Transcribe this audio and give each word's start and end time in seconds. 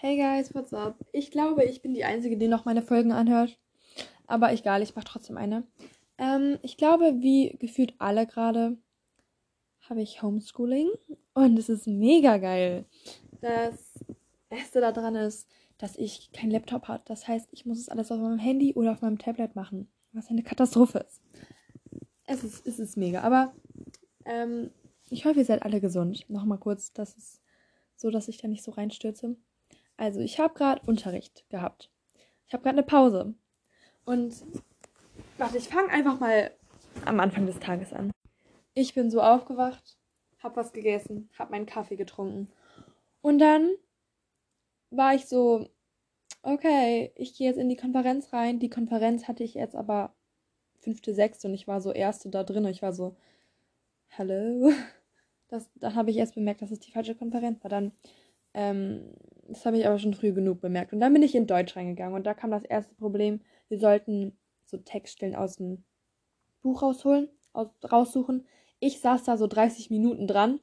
Hey 0.00 0.16
guys, 0.16 0.54
what's 0.54 0.72
up? 0.72 1.04
Ich 1.10 1.32
glaube, 1.32 1.64
ich 1.64 1.82
bin 1.82 1.92
die 1.92 2.04
Einzige, 2.04 2.36
die 2.36 2.46
noch 2.46 2.64
meine 2.64 2.82
Folgen 2.82 3.10
anhört. 3.10 3.58
Aber 4.28 4.52
egal, 4.52 4.80
ich 4.80 4.94
mache 4.94 5.06
trotzdem 5.06 5.36
eine. 5.36 5.66
Ähm, 6.18 6.56
ich 6.62 6.76
glaube, 6.76 7.16
wie 7.18 7.56
gefühlt 7.58 7.94
alle 7.98 8.24
gerade, 8.24 8.78
habe 9.90 10.00
ich 10.00 10.22
Homeschooling. 10.22 10.88
Und 11.34 11.58
es 11.58 11.68
ist 11.68 11.88
mega 11.88 12.36
geil. 12.36 12.84
Das 13.40 13.98
Beste 14.48 14.80
daran 14.80 15.16
ist, 15.16 15.48
dass 15.78 15.96
ich 15.96 16.30
keinen 16.30 16.52
Laptop 16.52 16.86
habe. 16.86 17.02
Das 17.04 17.26
heißt, 17.26 17.48
ich 17.50 17.66
muss 17.66 17.80
es 17.80 17.88
alles 17.88 18.12
auf 18.12 18.20
meinem 18.20 18.38
Handy 18.38 18.74
oder 18.74 18.92
auf 18.92 19.02
meinem 19.02 19.18
Tablet 19.18 19.56
machen. 19.56 19.90
Was 20.12 20.30
eine 20.30 20.44
Katastrophe 20.44 21.00
ist. 21.00 21.20
Es 22.24 22.44
ist, 22.44 22.64
es 22.68 22.78
ist 22.78 22.96
mega. 22.96 23.22
Aber 23.22 23.52
ähm, 24.26 24.70
ich 25.10 25.24
hoffe, 25.24 25.40
ihr 25.40 25.44
seid 25.44 25.64
alle 25.64 25.80
gesund. 25.80 26.24
Nochmal 26.30 26.58
kurz, 26.58 26.92
das 26.92 27.16
ist 27.16 27.42
so, 27.96 28.10
dass 28.10 28.28
ich 28.28 28.38
da 28.38 28.46
nicht 28.46 28.62
so 28.62 28.70
reinstürze. 28.70 29.36
Also, 29.98 30.20
ich 30.20 30.40
habe 30.40 30.54
gerade 30.54 30.80
Unterricht 30.86 31.44
gehabt. 31.50 31.90
Ich 32.46 32.54
habe 32.54 32.62
gerade 32.62 32.76
eine 32.78 32.86
Pause. 32.86 33.34
Und 34.06 34.34
warte, 35.36 35.58
ich 35.58 35.68
fange 35.68 35.90
einfach 35.90 36.18
mal 36.18 36.50
am 37.04 37.20
Anfang 37.20 37.44
des 37.44 37.58
Tages 37.58 37.92
an. 37.92 38.10
Ich 38.72 38.94
bin 38.94 39.10
so 39.10 39.20
aufgewacht, 39.20 39.98
habe 40.42 40.56
was 40.56 40.72
gegessen, 40.72 41.28
habe 41.38 41.50
meinen 41.50 41.66
Kaffee 41.66 41.96
getrunken. 41.96 42.50
Und 43.20 43.38
dann 43.38 43.70
war 44.90 45.14
ich 45.14 45.26
so, 45.26 45.68
okay, 46.42 47.12
ich 47.16 47.36
gehe 47.36 47.48
jetzt 47.48 47.58
in 47.58 47.68
die 47.68 47.76
Konferenz 47.76 48.32
rein. 48.32 48.60
Die 48.60 48.70
Konferenz 48.70 49.28
hatte 49.28 49.44
ich 49.44 49.54
jetzt 49.54 49.74
aber 49.74 50.14
fünfte, 50.80 51.12
sechste 51.12 51.48
und 51.48 51.54
ich 51.54 51.66
war 51.66 51.80
so 51.80 51.92
erste 51.92 52.30
da 52.30 52.44
drin 52.44 52.64
und 52.64 52.70
ich 52.70 52.82
war 52.82 52.92
so, 52.92 53.16
hallo. 54.16 54.72
Das, 55.50 55.66
dann 55.76 55.94
habe 55.94 56.10
ich 56.10 56.18
erst 56.18 56.34
bemerkt, 56.34 56.60
dass 56.60 56.70
es 56.70 56.78
die 56.78 56.90
falsche 56.90 57.14
Konferenz 57.14 57.64
war. 57.64 57.70
Dann 57.70 57.92
ähm, 58.52 59.14
das 59.48 59.64
habe 59.64 59.78
ich 59.78 59.86
aber 59.86 59.98
schon 59.98 60.14
früh 60.14 60.32
genug 60.32 60.60
bemerkt. 60.60 60.92
Und 60.92 61.00
dann 61.00 61.12
bin 61.12 61.22
ich 61.22 61.34
in 61.34 61.46
Deutsch 61.46 61.74
reingegangen 61.74 62.14
und 62.14 62.26
da 62.26 62.34
kam 62.34 62.50
das 62.50 62.64
erste 62.64 62.94
Problem. 62.94 63.40
Wir 63.68 63.78
sollten 63.78 64.36
so 64.64 64.76
Textstellen 64.76 65.34
aus 65.34 65.56
dem 65.56 65.84
Buch 66.62 66.82
rausholen, 66.82 67.28
aus, 67.52 67.68
raussuchen. 67.90 68.46
Ich 68.78 69.00
saß 69.00 69.24
da 69.24 69.36
so 69.36 69.46
30 69.46 69.90
Minuten 69.90 70.26
dran 70.26 70.60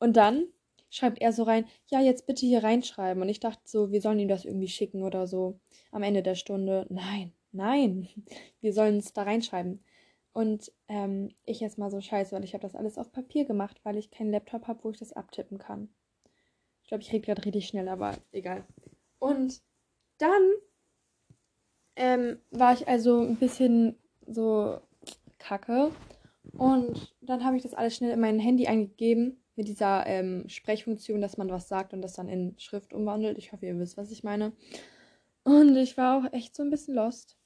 und 0.00 0.16
dann 0.16 0.46
schreibt 0.90 1.20
er 1.20 1.32
so 1.32 1.44
rein, 1.44 1.66
ja, 1.86 2.00
jetzt 2.00 2.26
bitte 2.26 2.46
hier 2.46 2.64
reinschreiben. 2.64 3.22
Und 3.22 3.28
ich 3.28 3.40
dachte 3.40 3.62
so, 3.64 3.92
wir 3.92 4.00
sollen 4.00 4.18
ihm 4.18 4.28
das 4.28 4.44
irgendwie 4.44 4.68
schicken 4.68 5.04
oder 5.04 5.26
so 5.26 5.60
am 5.92 6.02
Ende 6.02 6.22
der 6.22 6.34
Stunde. 6.34 6.86
Nein, 6.90 7.32
nein, 7.52 8.08
wir 8.60 8.72
sollen 8.72 8.98
es 8.98 9.12
da 9.12 9.22
reinschreiben. 9.22 9.84
Und 10.32 10.72
ähm, 10.88 11.30
ich 11.44 11.60
jetzt 11.60 11.78
mal 11.78 11.90
so 11.90 12.00
scheiße, 12.00 12.34
weil 12.34 12.44
ich 12.44 12.54
habe 12.54 12.62
das 12.62 12.74
alles 12.74 12.98
auf 12.98 13.12
Papier 13.12 13.44
gemacht, 13.44 13.80
weil 13.84 13.96
ich 13.96 14.10
keinen 14.10 14.32
Laptop 14.32 14.66
habe, 14.66 14.82
wo 14.84 14.90
ich 14.90 14.98
das 14.98 15.12
abtippen 15.12 15.58
kann 15.58 15.88
glaube, 16.90 17.02
ich 17.02 17.12
rede 17.12 17.24
gerade 17.24 17.44
richtig 17.44 17.68
schnell, 17.68 17.88
aber 17.88 18.16
egal. 18.32 18.64
Und 19.18 19.62
dann 20.18 20.42
ähm, 21.96 22.38
war 22.50 22.74
ich 22.74 22.88
also 22.88 23.20
ein 23.20 23.36
bisschen 23.36 23.96
so 24.26 24.80
kacke. 25.38 25.92
Und 26.52 27.14
dann 27.20 27.44
habe 27.44 27.56
ich 27.56 27.62
das 27.62 27.74
alles 27.74 27.96
schnell 27.96 28.10
in 28.10 28.20
mein 28.20 28.40
Handy 28.40 28.66
eingegeben 28.66 29.42
mit 29.54 29.68
dieser 29.68 30.04
ähm, 30.06 30.48
Sprechfunktion, 30.48 31.20
dass 31.20 31.36
man 31.36 31.50
was 31.50 31.68
sagt 31.68 31.92
und 31.92 32.02
das 32.02 32.14
dann 32.14 32.28
in 32.28 32.58
Schrift 32.58 32.92
umwandelt. 32.92 33.38
Ich 33.38 33.52
hoffe, 33.52 33.66
ihr 33.66 33.78
wisst, 33.78 33.96
was 33.96 34.10
ich 34.10 34.24
meine. 34.24 34.52
Und 35.44 35.76
ich 35.76 35.96
war 35.96 36.18
auch 36.18 36.32
echt 36.32 36.56
so 36.56 36.62
ein 36.62 36.70
bisschen 36.70 36.94
lost. 36.94 37.38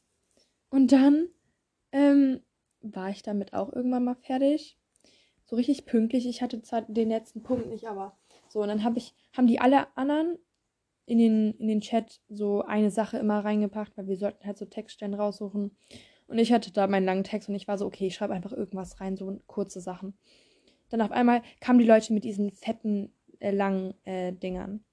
Und 0.70 0.90
dann 0.90 1.28
ähm, 1.92 2.40
war 2.80 3.10
ich 3.10 3.22
damit 3.22 3.52
auch 3.52 3.72
irgendwann 3.72 4.04
mal 4.04 4.16
fertig. 4.16 4.78
So 5.44 5.56
richtig 5.56 5.84
pünktlich. 5.84 6.26
Ich 6.26 6.40
hatte 6.40 6.62
zwar 6.62 6.82
den 6.82 7.10
letzten 7.10 7.42
Punkt 7.42 7.66
nicht, 7.66 7.86
aber 7.86 8.16
so, 8.54 8.62
und 8.62 8.68
dann 8.68 8.84
hab 8.84 8.96
ich, 8.96 9.14
haben 9.36 9.48
die 9.48 9.58
alle 9.58 9.88
anderen 9.96 10.38
in 11.06 11.18
den, 11.18 11.54
in 11.54 11.66
den 11.66 11.80
Chat 11.80 12.20
so 12.28 12.62
eine 12.62 12.92
Sache 12.92 13.18
immer 13.18 13.44
reingepackt, 13.44 13.98
weil 13.98 14.06
wir 14.06 14.16
sollten 14.16 14.46
halt 14.46 14.56
so 14.56 14.64
Textstellen 14.64 15.14
raussuchen. 15.14 15.76
Und 16.28 16.38
ich 16.38 16.52
hatte 16.52 16.72
da 16.72 16.86
meinen 16.86 17.04
langen 17.04 17.24
Text 17.24 17.48
und 17.48 17.56
ich 17.56 17.66
war 17.66 17.78
so, 17.78 17.84
okay, 17.84 18.06
ich 18.06 18.14
schreibe 18.14 18.32
einfach 18.32 18.52
irgendwas 18.52 19.00
rein, 19.00 19.16
so 19.16 19.42
kurze 19.48 19.80
Sachen. 19.80 20.16
Dann 20.88 21.00
auf 21.00 21.10
einmal 21.10 21.42
kamen 21.58 21.80
die 21.80 21.84
Leute 21.84 22.12
mit 22.12 22.22
diesen 22.22 22.52
fetten, 22.52 23.12
äh, 23.40 23.50
langen 23.50 23.92
äh, 24.04 24.32
Dingern. 24.32 24.84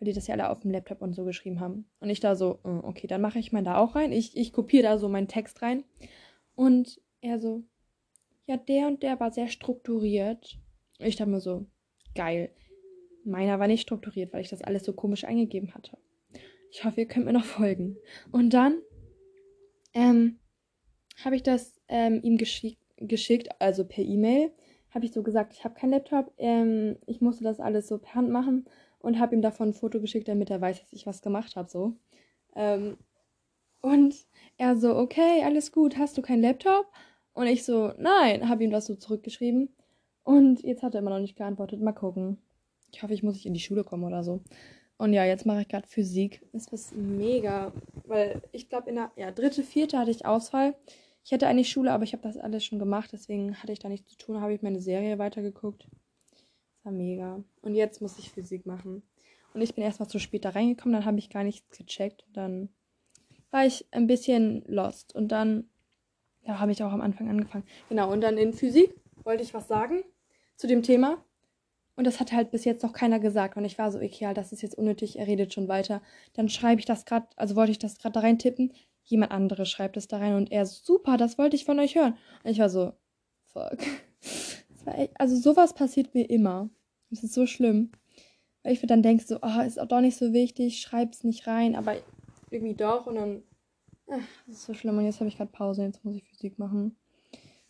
Weil 0.00 0.06
die 0.06 0.14
das 0.14 0.26
ja 0.26 0.34
alle 0.34 0.48
auf 0.48 0.60
dem 0.60 0.70
Laptop 0.70 1.02
und 1.02 1.12
so 1.12 1.26
geschrieben 1.26 1.60
haben. 1.60 1.84
Und 2.00 2.08
ich 2.08 2.20
da 2.20 2.36
so, 2.36 2.58
äh, 2.64 2.68
okay, 2.68 3.06
dann 3.06 3.20
mache 3.20 3.38
ich 3.38 3.52
meinen 3.52 3.66
da 3.66 3.76
auch 3.76 3.96
rein. 3.96 4.12
Ich, 4.12 4.34
ich 4.34 4.50
kopiere 4.50 4.84
da 4.84 4.96
so 4.98 5.10
meinen 5.10 5.28
Text 5.28 5.60
rein. 5.60 5.84
Und 6.54 7.02
er 7.20 7.38
so, 7.38 7.64
ja, 8.46 8.56
der 8.56 8.86
und 8.86 9.02
der 9.02 9.20
war 9.20 9.30
sehr 9.30 9.48
strukturiert. 9.48 10.58
Ich 11.00 11.16
dachte 11.16 11.30
mir 11.30 11.40
so, 11.40 11.66
geil. 12.14 12.50
Meiner 13.24 13.58
war 13.58 13.66
nicht 13.66 13.82
strukturiert, 13.82 14.32
weil 14.32 14.42
ich 14.42 14.50
das 14.50 14.62
alles 14.62 14.84
so 14.84 14.92
komisch 14.92 15.24
eingegeben 15.24 15.74
hatte. 15.74 15.96
Ich 16.70 16.84
hoffe, 16.84 17.00
ihr 17.00 17.08
könnt 17.08 17.26
mir 17.26 17.32
noch 17.32 17.44
folgen. 17.44 17.96
Und 18.32 18.50
dann 18.50 18.80
ähm, 19.94 20.40
habe 21.24 21.36
ich 21.36 21.42
das 21.42 21.80
ähm, 21.88 22.20
ihm 22.22 22.36
geschick 22.36 22.78
geschickt, 22.96 23.48
also 23.60 23.84
per 23.84 24.04
E-Mail. 24.04 24.52
Habe 24.90 25.04
ich 25.04 25.12
so 25.12 25.22
gesagt, 25.22 25.52
ich 25.52 25.64
habe 25.64 25.74
keinen 25.74 25.90
Laptop. 25.90 26.32
Ähm, 26.38 26.96
ich 27.06 27.20
musste 27.20 27.44
das 27.44 27.60
alles 27.60 27.88
so 27.88 27.98
per 27.98 28.14
Hand 28.14 28.30
machen 28.30 28.66
und 29.00 29.18
habe 29.18 29.34
ihm 29.34 29.42
davon 29.42 29.70
ein 29.70 29.74
Foto 29.74 30.00
geschickt, 30.00 30.28
damit 30.28 30.50
er 30.50 30.60
weiß, 30.60 30.80
dass 30.80 30.92
ich 30.92 31.06
was 31.06 31.22
gemacht 31.22 31.56
habe. 31.56 31.68
So. 31.68 31.96
Ähm, 32.54 32.96
und 33.80 34.14
er 34.56 34.76
so, 34.76 34.96
okay, 34.96 35.42
alles 35.44 35.72
gut, 35.72 35.98
hast 35.98 36.16
du 36.16 36.22
keinen 36.22 36.42
Laptop? 36.42 36.86
Und 37.34 37.46
ich 37.48 37.64
so, 37.64 37.92
nein, 37.98 38.48
habe 38.48 38.64
ihm 38.64 38.70
das 38.70 38.86
so 38.86 38.94
zurückgeschrieben. 38.94 39.68
Und 40.22 40.62
jetzt 40.62 40.82
hat 40.82 40.94
er 40.94 41.00
immer 41.00 41.10
noch 41.10 41.20
nicht 41.20 41.36
geantwortet. 41.36 41.82
Mal 41.82 41.92
gucken. 41.92 42.38
Ich 42.94 43.02
hoffe, 43.02 43.14
ich 43.14 43.22
muss 43.22 43.34
nicht 43.34 43.46
in 43.46 43.54
die 43.54 43.60
Schule 43.60 43.84
kommen 43.84 44.04
oder 44.04 44.22
so. 44.22 44.40
Und 44.96 45.12
ja, 45.12 45.24
jetzt 45.24 45.44
mache 45.44 45.62
ich 45.62 45.68
gerade 45.68 45.88
Physik. 45.88 46.46
Das 46.52 46.68
ist 46.68 46.94
mega, 46.94 47.72
weil 48.06 48.40
ich 48.52 48.68
glaube, 48.68 48.88
in 48.88 48.96
der 48.96 49.10
ja, 49.16 49.32
dritte, 49.32 49.62
vierte 49.62 49.98
hatte 49.98 50.12
ich 50.12 50.24
Ausfall. 50.24 50.76
Ich 51.24 51.32
hätte 51.32 51.48
eigentlich 51.48 51.70
Schule, 51.70 51.92
aber 51.92 52.04
ich 52.04 52.12
habe 52.12 52.22
das 52.22 52.36
alles 52.36 52.64
schon 52.64 52.78
gemacht, 52.78 53.10
deswegen 53.12 53.56
hatte 53.56 53.72
ich 53.72 53.78
da 53.78 53.88
nichts 53.88 54.10
zu 54.10 54.18
tun, 54.18 54.40
habe 54.40 54.54
ich 54.54 54.62
meine 54.62 54.80
Serie 54.80 55.18
weitergeguckt. 55.18 55.88
Das 56.30 56.84
war 56.84 56.92
mega. 56.92 57.42
Und 57.62 57.74
jetzt 57.74 58.00
muss 58.00 58.18
ich 58.18 58.30
Physik 58.30 58.66
machen. 58.66 59.02
Und 59.54 59.62
ich 59.62 59.74
bin 59.74 59.82
erstmal 59.82 60.08
zu 60.08 60.18
spät 60.18 60.44
da 60.44 60.50
reingekommen, 60.50 60.92
dann 60.92 61.06
habe 61.06 61.18
ich 61.18 61.30
gar 61.30 61.42
nichts 61.42 61.76
gecheckt. 61.76 62.26
Dann 62.32 62.68
war 63.50 63.64
ich 63.64 63.86
ein 63.90 64.06
bisschen 64.06 64.64
lost. 64.66 65.14
Und 65.14 65.28
dann 65.28 65.68
ja, 66.42 66.60
habe 66.60 66.72
ich 66.72 66.82
auch 66.82 66.92
am 66.92 67.00
Anfang 67.00 67.28
angefangen. 67.30 67.64
Genau, 67.88 68.12
und 68.12 68.20
dann 68.20 68.36
in 68.36 68.52
Physik 68.52 68.94
wollte 69.24 69.42
ich 69.42 69.54
was 69.54 69.66
sagen 69.66 70.04
zu 70.56 70.66
dem 70.66 70.82
Thema. 70.82 71.24
Und 71.96 72.06
das 72.06 72.18
hat 72.20 72.32
halt 72.32 72.50
bis 72.50 72.64
jetzt 72.64 72.82
noch 72.82 72.92
keiner 72.92 73.20
gesagt. 73.20 73.56
Und 73.56 73.64
ich 73.64 73.78
war 73.78 73.90
so, 73.92 73.98
okay, 73.98 74.32
das 74.34 74.52
ist 74.52 74.62
jetzt 74.62 74.76
unnötig, 74.76 75.18
er 75.18 75.26
redet 75.26 75.54
schon 75.54 75.68
weiter. 75.68 76.02
Dann 76.32 76.48
schreibe 76.48 76.80
ich 76.80 76.86
das 76.86 77.04
gerade, 77.04 77.26
also 77.36 77.56
wollte 77.56 77.72
ich 77.72 77.78
das 77.78 77.98
gerade 77.98 78.14
da 78.14 78.20
rein 78.20 78.38
tippen. 78.38 78.72
Jemand 79.04 79.32
anderes 79.32 79.70
schreibt 79.70 79.96
es 79.96 80.08
da 80.08 80.18
rein 80.18 80.34
und 80.34 80.50
er, 80.50 80.66
super, 80.66 81.16
das 81.16 81.38
wollte 81.38 81.56
ich 81.56 81.64
von 81.64 81.78
euch 81.78 81.94
hören. 81.94 82.16
Und 82.42 82.50
ich 82.50 82.58
war 82.58 82.70
so, 82.70 82.92
fuck. 83.52 83.78
War 84.84 84.98
echt, 84.98 85.18
also 85.18 85.36
sowas 85.36 85.74
passiert 85.74 86.14
mir 86.14 86.28
immer. 86.28 86.68
Das 87.10 87.22
ist 87.22 87.34
so 87.34 87.46
schlimm. 87.46 87.92
Weil 88.62 88.72
ich 88.72 88.82
mir 88.82 88.88
dann 88.88 89.02
denke, 89.02 89.24
so, 89.24 89.38
oh, 89.42 89.60
ist 89.60 89.78
auch 89.78 89.86
doch 89.86 90.00
nicht 90.00 90.16
so 90.16 90.32
wichtig, 90.32 90.80
schreib's 90.80 91.22
nicht 91.22 91.46
rein, 91.46 91.76
aber 91.76 91.96
irgendwie 92.50 92.74
doch. 92.74 93.06
Und 93.06 93.16
dann, 93.16 93.42
ach, 94.10 94.26
das 94.46 94.56
ist 94.56 94.66
so 94.66 94.74
schlimm. 94.74 94.98
Und 94.98 95.04
jetzt 95.04 95.20
habe 95.20 95.28
ich 95.28 95.36
gerade 95.36 95.52
Pause, 95.52 95.84
jetzt 95.84 96.04
muss 96.04 96.16
ich 96.16 96.24
Physik 96.24 96.58
machen. 96.58 96.96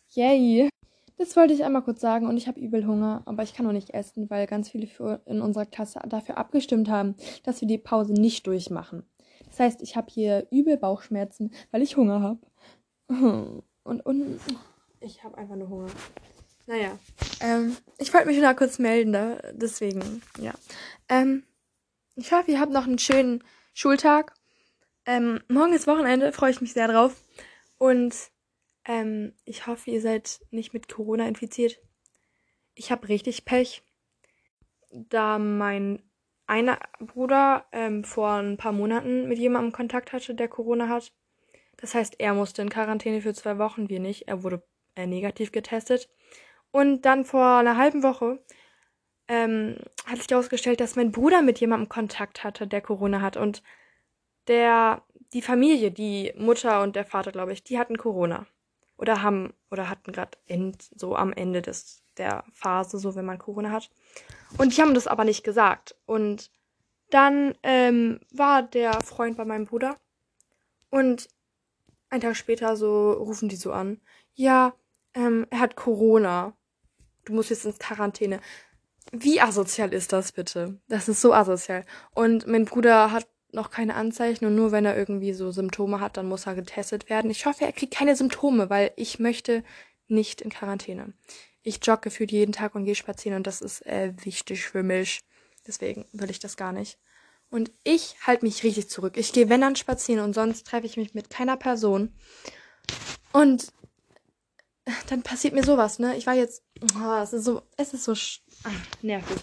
Yay! 0.09 0.69
Das 1.17 1.35
wollte 1.35 1.53
ich 1.53 1.63
einmal 1.63 1.81
kurz 1.81 2.01
sagen 2.01 2.27
und 2.27 2.35
ich 2.35 2.47
habe 2.47 2.59
übel 2.59 2.85
Hunger, 2.85 3.21
aber 3.25 3.43
ich 3.43 3.53
kann 3.53 3.65
noch 3.65 3.71
nicht 3.71 3.91
essen, 3.91 4.29
weil 4.29 4.47
ganz 4.47 4.69
viele 4.69 4.87
in 5.25 5.41
unserer 5.41 5.65
Klasse 5.65 5.99
dafür 6.07 6.37
abgestimmt 6.37 6.89
haben, 6.89 7.15
dass 7.43 7.61
wir 7.61 7.67
die 7.67 7.77
Pause 7.77 8.13
nicht 8.13 8.45
durchmachen. 8.47 9.03
Das 9.47 9.59
heißt, 9.59 9.81
ich 9.81 9.95
habe 9.95 10.07
hier 10.11 10.47
übel 10.51 10.75
Bauchschmerzen, 10.75 11.51
weil 11.71 11.81
ich 11.81 11.95
Hunger 11.95 12.21
habe. 12.21 12.39
Und, 13.83 14.03
und 14.03 14.39
ich 14.99 15.23
habe 15.23 15.37
einfach 15.37 15.55
nur 15.55 15.69
Hunger. 15.69 15.91
Naja, 16.65 16.97
ähm, 17.39 17.77
ich 17.99 18.11
wollte 18.11 18.25
mich 18.25 18.39
nur 18.39 18.51
kurz 18.55 18.79
melden, 18.79 19.13
da, 19.13 19.37
deswegen, 19.51 20.23
ja. 20.39 20.53
Ähm, 21.07 21.43
ich 22.15 22.31
hoffe, 22.31 22.49
ihr 22.49 22.59
habt 22.59 22.71
noch 22.71 22.87
einen 22.87 22.97
schönen 22.97 23.43
Schultag. 23.75 24.33
Ähm, 25.05 25.39
morgen 25.47 25.73
ist 25.73 25.85
Wochenende, 25.85 26.31
freue 26.31 26.49
ich 26.49 26.61
mich 26.61 26.73
sehr 26.73 26.87
drauf. 26.87 27.15
Und 27.77 28.15
ähm, 28.85 29.33
ich 29.45 29.67
hoffe, 29.67 29.91
ihr 29.91 30.01
seid 30.01 30.41
nicht 30.51 30.73
mit 30.73 30.87
Corona 30.87 31.27
infiziert. 31.27 31.79
Ich 32.75 32.91
habe 32.91 33.09
richtig 33.09 33.45
Pech, 33.45 33.83
da 34.91 35.39
mein 35.39 36.01
einer 36.47 36.79
Bruder 36.99 37.65
ähm, 37.71 38.03
vor 38.03 38.33
ein 38.33 38.57
paar 38.57 38.71
Monaten 38.71 39.27
mit 39.27 39.39
jemandem 39.39 39.71
Kontakt 39.71 40.13
hatte, 40.13 40.35
der 40.35 40.47
Corona 40.47 40.87
hat. 40.89 41.11
Das 41.77 41.95
heißt, 41.95 42.19
er 42.19 42.35
musste 42.35 42.61
in 42.61 42.69
Quarantäne 42.69 43.21
für 43.21 43.33
zwei 43.33 43.57
Wochen, 43.57 43.89
wir 43.89 43.99
nicht. 43.99 44.27
Er 44.27 44.43
wurde 44.43 44.63
äh, 44.95 45.07
negativ 45.07 45.51
getestet. 45.51 46.09
Und 46.71 47.03
dann 47.03 47.25
vor 47.25 47.57
einer 47.57 47.77
halben 47.77 48.03
Woche 48.03 48.43
ähm, 49.27 49.77
hat 50.05 50.19
sich 50.19 50.29
herausgestellt, 50.29 50.79
dass 50.79 50.95
mein 50.95 51.11
Bruder 51.11 51.41
mit 51.41 51.59
jemandem 51.59 51.89
Kontakt 51.89 52.43
hatte, 52.43 52.67
der 52.67 52.81
Corona 52.81 53.21
hat. 53.21 53.37
Und 53.37 53.63
der, 54.47 55.03
die 55.33 55.41
Familie, 55.41 55.91
die 55.91 56.31
Mutter 56.37 56.83
und 56.83 56.95
der 56.95 57.05
Vater, 57.05 57.31
glaube 57.31 57.53
ich, 57.53 57.63
die 57.63 57.79
hatten 57.79 57.97
Corona 57.97 58.45
oder 58.97 59.21
haben 59.21 59.53
oder 59.71 59.89
hatten 59.89 60.11
gerade 60.11 60.37
so 60.95 61.15
am 61.15 61.33
Ende 61.33 61.61
des 61.61 62.03
der 62.17 62.45
Phase, 62.53 62.97
so 62.97 63.15
wenn 63.15 63.25
man 63.25 63.37
Corona 63.37 63.71
hat. 63.71 63.89
Und 64.57 64.75
die 64.75 64.81
haben 64.81 64.93
das 64.93 65.07
aber 65.07 65.25
nicht 65.25 65.43
gesagt. 65.43 65.95
Und 66.05 66.49
dann 67.09 67.55
ähm, 67.63 68.19
war 68.31 68.63
der 68.63 69.01
Freund 69.01 69.37
bei 69.37 69.45
meinem 69.45 69.65
Bruder. 69.65 69.97
Und 70.89 71.27
ein 72.09 72.21
Tag 72.21 72.35
später 72.35 72.77
so 72.77 73.11
rufen 73.11 73.49
die 73.49 73.55
so 73.55 73.73
an. 73.73 73.99
Ja, 74.33 74.73
ähm, 75.13 75.45
er 75.49 75.59
hat 75.59 75.75
Corona. 75.75 76.53
Du 77.25 77.33
musst 77.33 77.49
jetzt 77.49 77.65
ins 77.65 77.79
Quarantäne. 77.79 78.39
Wie 79.11 79.41
asozial 79.41 79.93
ist 79.93 80.13
das 80.13 80.31
bitte? 80.31 80.79
Das 80.87 81.07
ist 81.07 81.21
so 81.21 81.33
asozial. 81.33 81.85
Und 82.13 82.47
mein 82.47 82.65
Bruder 82.65 83.11
hat 83.11 83.27
noch 83.51 83.71
keine 83.71 83.95
Anzeichen 83.95 84.45
und 84.45 84.55
nur 84.55 84.71
wenn 84.71 84.85
er 84.85 84.97
irgendwie 84.97 85.33
so 85.33 85.51
Symptome 85.51 85.99
hat, 85.99 86.17
dann 86.17 86.27
muss 86.27 86.45
er 86.45 86.55
getestet 86.55 87.09
werden. 87.09 87.31
Ich 87.31 87.45
hoffe, 87.45 87.65
er 87.65 87.71
kriegt 87.71 87.93
keine 87.93 88.15
Symptome, 88.15 88.69
weil 88.69 88.91
ich 88.95 89.19
möchte 89.19 89.63
nicht 90.07 90.41
in 90.41 90.49
Quarantäne. 90.49 91.13
Ich 91.63 91.79
jogge 91.83 92.01
gefühlt 92.01 92.31
jeden 92.31 92.51
Tag 92.51 92.75
und 92.75 92.85
gehe 92.85 92.95
spazieren 92.95 93.37
und 93.37 93.47
das 93.47 93.61
ist 93.61 93.85
äh, 93.85 94.13
wichtig 94.23 94.65
für 94.65 94.83
mich. 94.83 95.21
Deswegen 95.65 96.05
will 96.11 96.29
ich 96.29 96.39
das 96.39 96.57
gar 96.57 96.73
nicht. 96.73 96.99
Und 97.49 97.71
ich 97.83 98.15
halte 98.25 98.45
mich 98.45 98.63
richtig 98.63 98.89
zurück. 98.89 99.17
Ich 99.17 99.33
gehe, 99.33 99.49
wenn 99.49 99.61
dann 99.61 99.75
spazieren 99.75 100.23
und 100.23 100.33
sonst 100.33 100.67
treffe 100.67 100.85
ich 100.85 100.97
mich 100.97 101.13
mit 101.13 101.29
keiner 101.29 101.57
Person. 101.57 102.13
Und 103.31 103.71
dann 105.09 105.23
passiert 105.23 105.53
mir 105.53 105.63
sowas, 105.63 105.99
ne? 105.99 106.15
Ich 106.15 106.27
war 106.27 106.35
jetzt, 106.35 106.63
oh, 106.95 107.21
es 107.21 107.33
ist 107.33 107.45
so, 107.45 107.61
es 107.77 107.93
ist 107.93 108.03
so 108.03 108.13
ach, 108.63 109.01
nervig. 109.01 109.37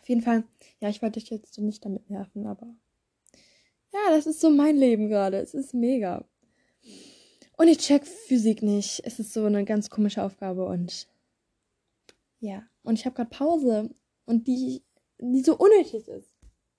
Auf 0.00 0.08
jeden 0.08 0.22
Fall, 0.22 0.44
ja, 0.80 0.88
ich 0.88 1.02
wollte 1.02 1.18
dich 1.18 1.30
jetzt 1.30 1.58
nicht 1.58 1.84
damit 1.84 2.08
nerven, 2.08 2.46
aber 2.46 2.66
ja, 3.92 4.10
das 4.10 4.26
ist 4.26 4.40
so 4.40 4.50
mein 4.50 4.76
Leben 4.76 5.08
gerade. 5.08 5.38
Es 5.38 5.54
ist 5.54 5.74
mega. 5.74 6.24
Und 7.56 7.68
ich 7.68 7.78
check 7.78 8.06
Physik 8.06 8.62
nicht. 8.62 9.02
Es 9.04 9.18
ist 9.18 9.32
so 9.32 9.44
eine 9.44 9.64
ganz 9.64 9.90
komische 9.90 10.22
Aufgabe 10.22 10.64
und 10.66 11.08
ja, 12.40 12.62
und 12.82 12.98
ich 12.98 13.04
habe 13.04 13.16
gerade 13.16 13.30
Pause 13.30 13.90
und 14.24 14.46
die, 14.46 14.84
die 15.18 15.42
so 15.42 15.56
unnötig 15.56 16.06
ist. 16.08 16.32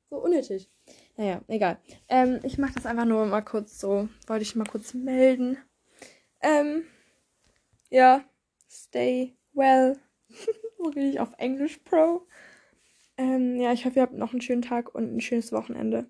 So 0.10 0.18
unnötig. 0.18 0.70
Naja, 1.18 1.42
egal. 1.48 1.80
Ähm, 2.08 2.40
ich 2.44 2.58
mache 2.58 2.74
das 2.74 2.86
einfach 2.86 3.06
nur 3.06 3.26
mal 3.26 3.42
kurz 3.42 3.80
so. 3.80 4.08
Wollte 4.28 4.44
ich 4.44 4.56
mal 4.56 4.66
kurz 4.66 4.94
melden. 4.94 5.58
Ähm, 6.42 6.84
ja, 7.90 8.24
stay 8.70 9.36
well. 9.54 10.00
so 10.78 10.86
rede 10.86 11.10
ich 11.10 11.20
auf 11.20 11.34
Englisch 11.38 11.78
Pro. 11.80 12.26
Ähm, 13.18 13.60
ja, 13.60 13.74
ich 13.74 13.86
hoffe, 13.86 13.98
ihr 13.98 14.02
habt 14.04 14.14
noch 14.14 14.32
einen 14.32 14.42
schönen 14.42 14.62
Tag 14.62 14.96
und 14.96 15.14
ein 15.14 15.22
schönes 15.22 15.52
Wochenende. 15.52 16.10